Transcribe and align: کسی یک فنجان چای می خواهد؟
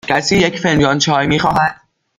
کسی 0.09 0.37
یک 0.37 0.59
فنجان 0.59 0.99
چای 0.99 1.27
می 1.27 1.39
خواهد؟ 1.39 1.81